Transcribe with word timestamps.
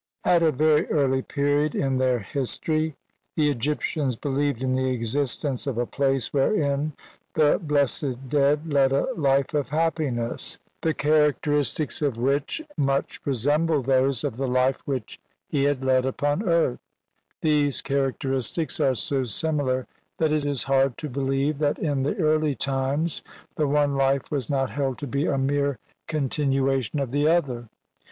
At 0.23 0.41
a 0.41 0.51
very 0.51 0.87
early 0.89 1.21
period 1.21 1.75
in 1.75 1.99
their 1.99 2.17
history 2.17 2.95
the 3.35 3.53
Egyp 3.53 3.81
tians 3.81 4.19
believed 4.19 4.63
in 4.63 4.73
the 4.73 4.89
existence 4.89 5.67
of 5.67 5.77
a 5.77 5.85
place 5.85 6.33
wherein 6.33 6.93
the 7.35 7.59
blessed 7.61 8.27
dead 8.27 8.73
led 8.73 8.93
a 8.93 9.13
life 9.15 9.53
of 9.53 9.69
happiness, 9.69 10.57
the 10.81 10.95
charac 10.95 11.35
teristics 11.43 12.01
of 12.01 12.17
which 12.17 12.63
much 12.75 13.21
resemble 13.25 13.83
those 13.83 14.23
of 14.23 14.37
the 14.37 14.47
life 14.47 14.79
which 14.85 15.19
he 15.47 15.65
had 15.65 15.85
led 15.85 16.03
upon 16.03 16.41
earth; 16.49 16.79
these 17.43 17.83
characteristics 17.83 18.79
are 18.79 18.95
so 18.95 19.23
similar 19.23 19.85
that 20.17 20.31
it 20.31 20.45
is 20.45 20.63
hard 20.63 20.97
to 20.97 21.09
believe 21.09 21.59
that 21.59 21.77
in 21.77 22.01
the 22.01 22.17
early 22.17 22.55
times 22.55 23.21
the 23.55 23.67
one 23.67 23.95
life 23.95 24.31
was 24.31 24.49
not 24.49 24.71
held 24.71 24.97
to 24.97 25.05
be 25.05 25.27
a 25.27 25.37
mere 25.37 25.77
continuation 26.07 26.97
of 26.99 27.11
the 27.11 27.27
other. 27.27 27.69